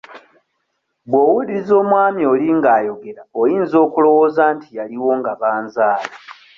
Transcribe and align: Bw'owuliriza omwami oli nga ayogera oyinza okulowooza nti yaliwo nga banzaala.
Bw'owuliriza 1.09 1.73
omwami 1.81 2.21
oli 2.31 2.49
nga 2.57 2.69
ayogera 2.77 3.21
oyinza 3.41 3.75
okulowooza 3.85 4.43
nti 4.55 4.67
yaliwo 4.77 5.11
nga 5.19 5.31
banzaala. 5.41 6.13